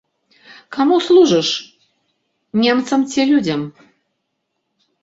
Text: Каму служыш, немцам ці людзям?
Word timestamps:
Каму 0.77 0.95
служыш, 1.09 1.49
немцам 2.65 2.99
ці 3.13 3.21
людзям? 3.35 3.61